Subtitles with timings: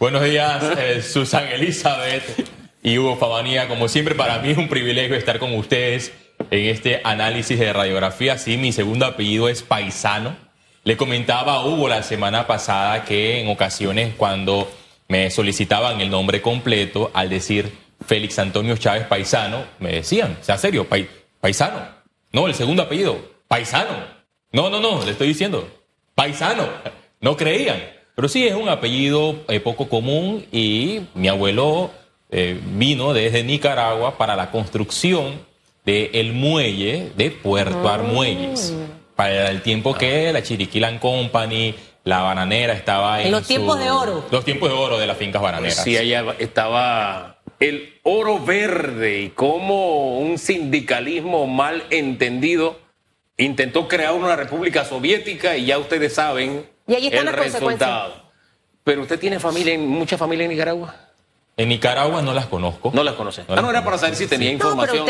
[0.00, 2.22] Buenos días, eh, Susan Elizabeth
[2.82, 3.68] y Hugo Fabanía.
[3.68, 6.14] Como siempre, para mí es un privilegio estar con ustedes
[6.50, 8.38] en este análisis de radiografía.
[8.38, 10.34] Sí, mi segundo apellido es Paisano.
[10.84, 14.72] Le comentaba a Hugo la semana pasada que en ocasiones cuando
[15.08, 17.70] me solicitaban el nombre completo, al decir
[18.02, 20.86] Félix Antonio Chávez Paisano, me decían, sea serio,
[21.42, 21.86] Paisano.
[22.32, 24.02] No, el segundo apellido, Paisano.
[24.50, 25.68] No, no, no, le estoy diciendo,
[26.14, 26.66] Paisano.
[27.20, 27.99] No creían.
[28.14, 31.90] Pero sí es un apellido eh, poco común y mi abuelo
[32.30, 35.40] eh, vino desde Nicaragua para la construcción
[35.84, 37.94] del muelle de Puerto ah.
[37.94, 38.74] Armuelles.
[39.16, 41.74] Para el tiempo que la Chiriquilan Company,
[42.04, 44.24] la bananera estaba en, los tiempos de oro.
[44.30, 45.82] Los tiempos de oro de las fincas bananeras.
[45.82, 52.78] sí, allá estaba el oro verde y como un sindicalismo mal entendido
[53.36, 58.30] intentó crear una república soviética y ya ustedes saben y ahí están el las resultado.
[58.84, 60.94] Pero usted tiene familia, mucha familia en Nicaragua.
[61.56, 62.90] En Nicaragua no las conozco.
[62.94, 63.44] No las conoce.
[63.48, 65.06] ah, no era para saber si tenía información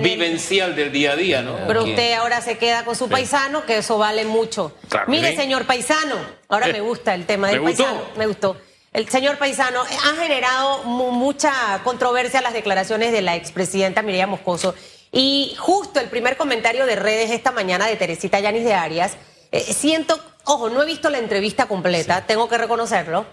[0.00, 1.56] vivencial del día a día, ¿no?
[1.66, 4.72] Pero usted ahora se queda con su paisano, que eso vale mucho.
[5.08, 6.16] Mire, señor paisano,
[6.48, 8.02] ahora me gusta el tema del paisano.
[8.16, 8.56] Me gustó.
[8.92, 14.74] El señor paisano eh, ha generado mucha controversia las declaraciones de la expresidenta Mireya Moscoso.
[15.12, 19.16] Y justo el primer comentario de redes esta mañana de Teresita Yanis de Arias,
[19.52, 23.26] eh, siento, ojo, no he visto la entrevista completa, tengo que reconocerlo,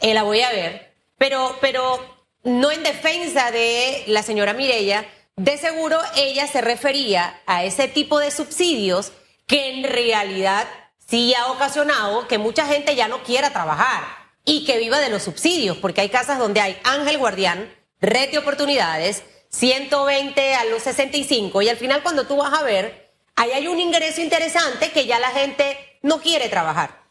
[0.00, 1.98] eh, la voy a ver pero, pero
[2.44, 5.04] no en defensa de la señora Mirella,
[5.36, 9.12] de seguro ella se refería a ese tipo de subsidios
[9.46, 10.66] que en realidad
[11.06, 14.04] sí ha ocasionado que mucha gente ya no quiera trabajar
[14.44, 18.38] y que viva de los subsidios, porque hay casas donde hay ángel guardián, red de
[18.38, 23.66] oportunidades, 120 a los 65 y al final cuando tú vas a ver, ahí hay
[23.66, 27.02] un ingreso interesante que ya la gente no quiere trabajar.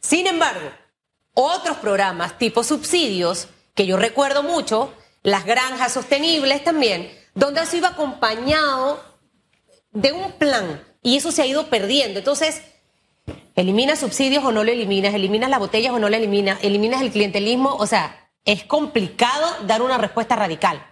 [0.00, 0.70] Sin embargo,
[1.34, 7.88] otros programas tipo subsidios, que yo recuerdo mucho, las granjas sostenibles también, donde eso iba
[7.88, 9.02] acompañado
[9.92, 12.18] de un plan y eso se ha ido perdiendo.
[12.18, 12.62] Entonces,
[13.56, 17.10] eliminas subsidios o no lo eliminas, eliminas las botellas o no lo eliminas, eliminas el
[17.10, 20.84] clientelismo, o sea, es complicado dar una respuesta radical.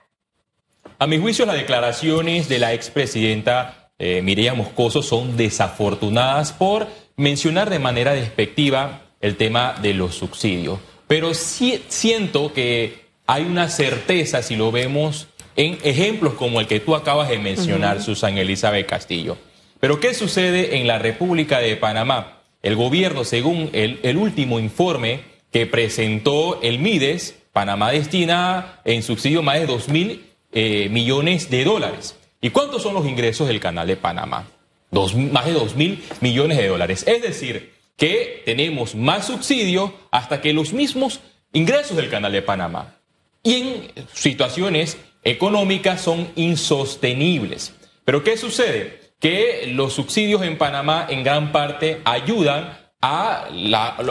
[0.98, 7.70] A mi juicio, las declaraciones de la expresidenta eh, Mireya Moscoso son desafortunadas por mencionar
[7.70, 10.78] de manera despectiva el tema de los subsidios.
[11.06, 16.80] Pero sí, siento que hay una certeza si lo vemos en ejemplos como el que
[16.80, 19.36] tú acabas de mencionar, Susan Elizabeth Castillo.
[19.80, 22.38] Pero ¿qué sucede en la República de Panamá?
[22.62, 29.58] El gobierno, según el, último informe que presentó el MIDES, Panamá destina en subsidio más
[29.58, 32.16] de 2 mil eh, millones de dólares.
[32.40, 34.46] ¿Y cuántos son los ingresos del canal de Panamá?
[34.92, 37.04] Más de 2 mil millones de dólares.
[37.06, 41.20] Es decir, que tenemos más subsidio hasta que los mismos
[41.52, 42.96] ingresos del Canal de Panamá
[43.42, 47.74] y en situaciones económicas son insostenibles.
[48.04, 49.00] Pero ¿qué sucede?
[49.18, 53.48] Que los subsidios en Panamá en gran parte ayudan a,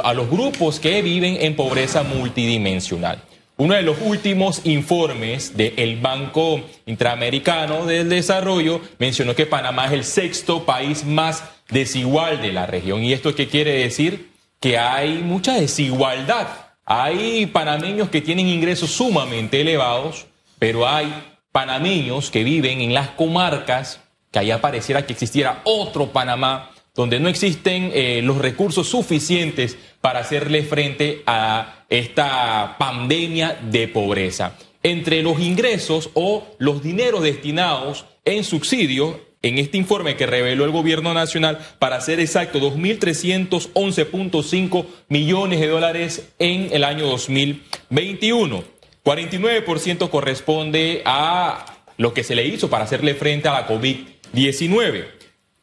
[0.03, 3.21] a los grupos que viven en pobreza multidimensional.
[3.61, 10.03] Uno de los últimos informes del Banco Interamericano del Desarrollo mencionó que Panamá es el
[10.03, 13.03] sexto país más desigual de la región.
[13.03, 14.31] ¿Y esto qué quiere decir?
[14.59, 16.47] Que hay mucha desigualdad.
[16.85, 20.25] Hay panameños que tienen ingresos sumamente elevados,
[20.57, 21.13] pero hay
[21.51, 23.99] panameños que viven en las comarcas,
[24.31, 30.19] que allá pareciera que existiera otro Panamá, donde no existen eh, los recursos suficientes para
[30.19, 34.55] hacerle frente a esta pandemia de pobreza.
[34.83, 40.69] Entre los ingresos o los dineros destinados en subsidios, en este informe que reveló el
[40.69, 48.63] gobierno nacional, para ser exacto, 2.311.5 millones de dólares en el año 2021.
[49.03, 51.65] 49% corresponde a
[51.97, 55.20] lo que se le hizo para hacerle frente a la COVID-19.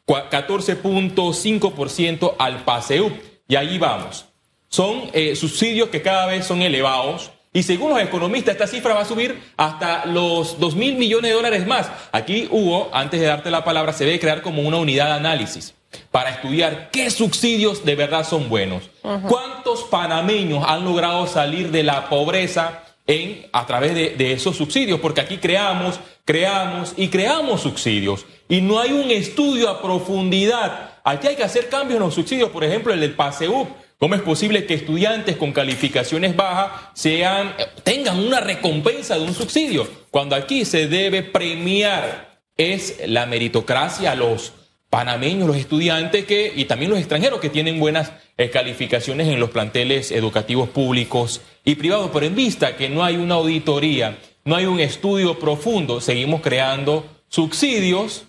[0.09, 3.13] 14.5% al PASEUP.
[3.47, 4.25] Y ahí vamos.
[4.67, 7.29] Son eh, subsidios que cada vez son elevados.
[7.53, 11.35] Y según los economistas, esta cifra va a subir hasta los 2 mil millones de
[11.35, 11.91] dólares más.
[12.11, 15.75] Aquí, Hugo, antes de darte la palabra, se debe crear como una unidad de análisis
[16.11, 18.89] para estudiar qué subsidios de verdad son buenos.
[19.27, 24.99] ¿Cuántos panameños han logrado salir de la pobreza en, a través de, de esos subsidios?
[24.99, 25.99] Porque aquí creamos,
[26.29, 28.27] creamos y creamos subsidios.
[28.47, 30.99] Y no hay un estudio a profundidad.
[31.03, 33.67] Aquí hay que hacer cambios en los subsidios, por ejemplo, el del PASEUP
[33.97, 37.53] ¿Cómo es posible que estudiantes con calificaciones bajas sean,
[37.83, 39.85] tengan una recompensa de un subsidio?
[40.09, 44.53] Cuando aquí se debe premiar es la meritocracia a los
[44.89, 49.49] panameños, los estudiantes que, y también los extranjeros que tienen buenas eh, calificaciones en los
[49.49, 54.17] planteles educativos públicos y privados, pero en vista que no hay una auditoría,
[54.49, 58.23] no hay un estudio profundo, seguimos creando subsidios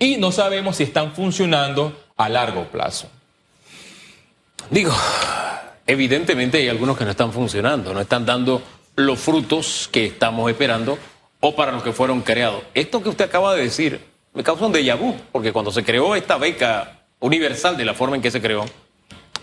[0.00, 3.08] y no sabemos si están funcionando a largo plazo.
[4.68, 4.92] Digo,
[5.86, 8.60] evidentemente hay algunos que no están funcionando, no están dando
[8.96, 10.98] los frutos que estamos esperando
[11.38, 12.64] o para los que fueron creados.
[12.74, 14.00] Esto que usted acaba de decir
[14.34, 18.16] me causa un déjà vu, porque cuando se creó esta beca universal de la forma
[18.16, 18.64] en que se creó,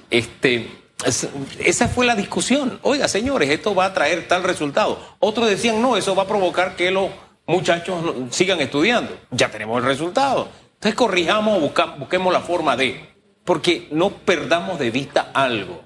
[0.10, 0.70] este,
[1.04, 2.80] esa fue la discusión.
[2.82, 5.00] Oiga, señores, esto va a traer tal resultado.
[5.20, 7.10] Otros decían, no, eso va a provocar que los
[7.46, 9.18] muchachos sigan estudiando.
[9.32, 10.50] Ya tenemos el resultado.
[10.76, 11.60] Entonces corrijamos,
[11.98, 13.10] busquemos la forma de,
[13.44, 15.84] porque no perdamos de vista algo.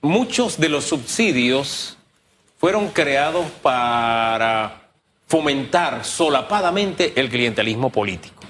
[0.00, 1.96] Muchos de los subsidios
[2.58, 4.90] fueron creados para
[5.26, 8.42] fomentar solapadamente el clientelismo político.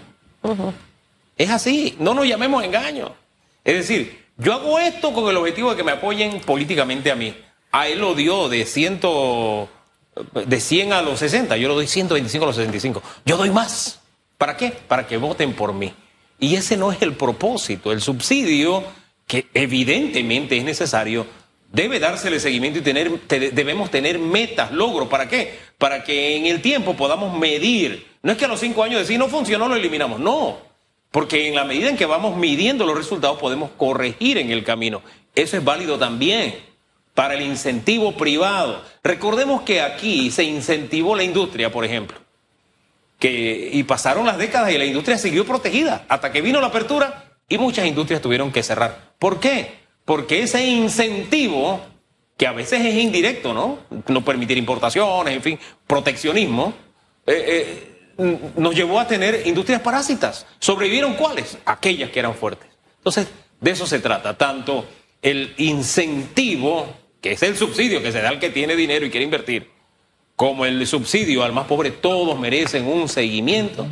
[1.36, 3.14] Es así, no nos llamemos engaño.
[3.62, 7.34] Es decir, yo hago esto con el objetivo de que me apoyen políticamente a mí.
[7.70, 9.68] A él lo dio de, ciento,
[10.32, 13.02] de 100 a los 60, yo lo doy 125 a los 65.
[13.24, 14.00] Yo doy más.
[14.38, 14.70] ¿Para qué?
[14.70, 15.92] Para que voten por mí.
[16.38, 17.92] Y ese no es el propósito.
[17.92, 18.84] El subsidio,
[19.26, 21.26] que evidentemente es necesario,
[21.72, 25.08] debe dársele seguimiento y tener, debemos tener metas, logros.
[25.08, 25.58] ¿Para qué?
[25.78, 28.06] Para que en el tiempo podamos medir.
[28.22, 30.20] No es que a los cinco años decir no funcionó, lo eliminamos.
[30.20, 30.73] No.
[31.14, 35.00] Porque en la medida en que vamos midiendo los resultados podemos corregir en el camino.
[35.36, 36.58] Eso es válido también
[37.14, 38.82] para el incentivo privado.
[39.04, 42.18] Recordemos que aquí se incentivó la industria, por ejemplo.
[43.20, 47.36] Que, y pasaron las décadas y la industria siguió protegida hasta que vino la apertura
[47.48, 49.12] y muchas industrias tuvieron que cerrar.
[49.20, 49.84] ¿Por qué?
[50.04, 51.80] porque ese incentivo,
[52.36, 53.78] que a veces es indirecto, ¿no?
[54.08, 56.74] No permitir importaciones, en fin, proteccionismo,
[57.26, 60.46] eh, eh, nos llevó a tener industrias parásitas.
[60.58, 61.58] ¿Sobrevivieron cuáles?
[61.64, 62.68] Aquellas que eran fuertes.
[62.98, 63.28] Entonces,
[63.60, 64.86] de eso se trata, tanto
[65.22, 66.86] el incentivo,
[67.20, 69.70] que es el subsidio que se da al que tiene dinero y quiere invertir,
[70.36, 73.86] como el subsidio al más pobre, todos merecen un seguimiento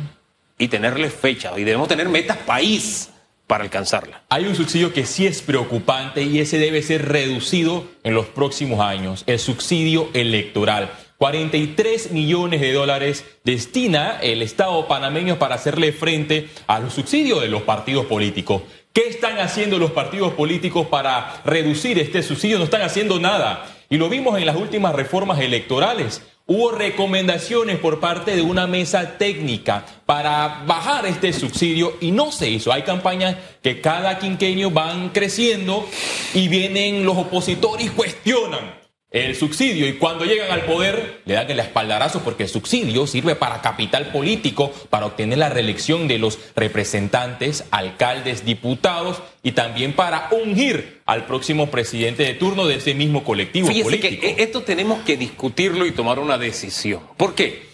[0.57, 1.51] y tenerles fecha.
[1.57, 3.09] Y debemos tener metas país
[3.47, 4.23] para alcanzarla.
[4.29, 8.79] Hay un subsidio que sí es preocupante y ese debe ser reducido en los próximos
[8.79, 10.91] años, el subsidio electoral.
[11.23, 17.47] 43 millones de dólares destina el Estado panameño para hacerle frente a los subsidios de
[17.47, 18.63] los partidos políticos.
[18.91, 22.57] ¿Qué están haciendo los partidos políticos para reducir este subsidio?
[22.57, 23.65] No están haciendo nada.
[23.89, 26.21] Y lo vimos en las últimas reformas electorales.
[26.45, 32.49] Hubo recomendaciones por parte de una mesa técnica para bajar este subsidio y no se
[32.49, 32.73] hizo.
[32.73, 35.87] Hay campañas que cada quinquenio van creciendo
[36.33, 38.82] y vienen los opositores y cuestionan
[39.13, 43.35] el subsidio y cuando llegan al poder le dan el espaldarazo porque el subsidio sirve
[43.35, 50.29] para capital político, para obtener la reelección de los representantes, alcaldes, diputados y también para
[50.31, 55.15] ungir al próximo presidente de turno de ese mismo colectivo Fíjese que esto tenemos que
[55.15, 57.01] discutirlo y tomar una decisión.
[57.15, 57.67] ¿Por qué?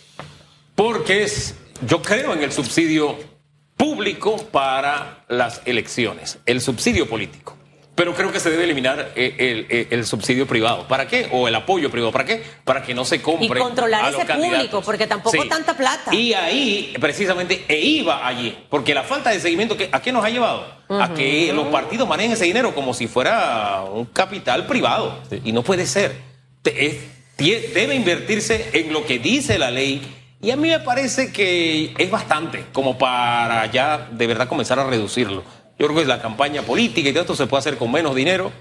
[0.76, 1.56] Porque es,
[1.88, 3.18] yo creo en el subsidio
[3.78, 7.59] público para las elecciones, el subsidio político.
[8.00, 10.88] Pero creo que se debe eliminar eh, el, subsidio privado.
[10.88, 11.28] ¿Para qué?
[11.34, 12.14] O el apoyo privado.
[12.14, 12.42] ¿Para qué?
[12.64, 13.60] Para que no se compre.
[13.60, 16.16] Y controlar ese público, porque tampoco tanta plata.
[16.16, 18.58] Y ahí, precisamente, e iba allí.
[18.70, 20.66] Porque la falta de seguimiento, ¿a qué nos ha llevado?
[20.88, 25.20] A que los partidos manejen ese dinero como si fuera un capital privado.
[25.44, 26.16] Y no puede ser.
[26.64, 30.16] debe invertirse en lo que dice la ley.
[30.42, 34.86] Y a mí me parece que es bastante como para ya de verdad comenzar a
[34.86, 35.44] reducirlo.
[35.80, 38.52] Yo creo que la campaña política y todo esto se puede hacer con menos dinero,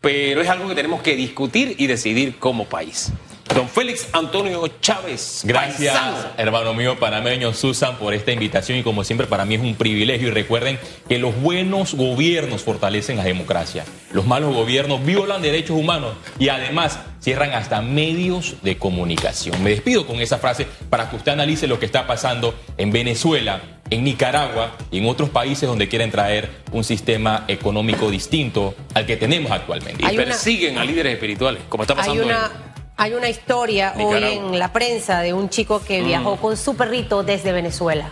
[0.00, 3.12] pero es algo que tenemos que discutir y decidir como país.
[3.54, 5.42] Don Félix Antonio Chávez.
[5.44, 5.96] Gracias,
[6.36, 10.28] hermano mío panameño Susan, por esta invitación y como siempre para mí es un privilegio.
[10.28, 13.84] Y recuerden que los buenos gobiernos fortalecen la democracia.
[14.12, 19.62] Los malos gobiernos violan derechos humanos y además cierran hasta medios de comunicación.
[19.62, 23.77] Me despido con esa frase para que usted analice lo que está pasando en Venezuela,
[23.90, 29.16] en Nicaragua y en otros países donde quieren traer un sistema económico distinto al que
[29.16, 30.04] tenemos actualmente.
[30.04, 32.50] Y persiguen a líderes espirituales, como está pasando hay una,
[32.96, 36.06] Hay una historia hoy en la prensa de un chico que mm.
[36.06, 38.10] viajó con su perrito desde Venezuela.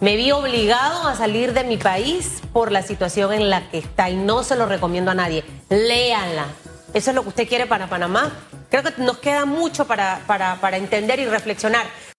[0.00, 4.10] Me vi obligado a salir de mi país por la situación en la que está
[4.10, 5.44] y no se lo recomiendo a nadie.
[5.70, 6.46] Léanla.
[6.92, 8.32] ¿Eso es lo que usted quiere para Panamá?
[8.70, 11.86] Creo que nos queda mucho para, para, para entender y reflexionar.